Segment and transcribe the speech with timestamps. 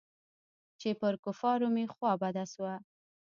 [0.79, 2.75] چې پر کفارو مې خوا بده سوه.